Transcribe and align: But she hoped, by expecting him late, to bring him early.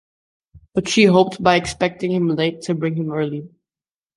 But 0.73 0.87
she 0.89 1.03
hoped, 1.05 1.43
by 1.43 1.57
expecting 1.57 2.11
him 2.11 2.27
late, 2.29 2.61
to 2.63 2.73
bring 2.73 2.95
him 2.95 3.11
early. 3.11 3.47